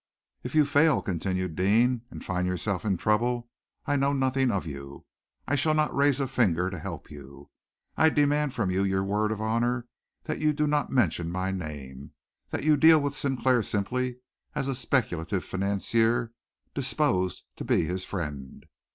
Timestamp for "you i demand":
7.11-8.55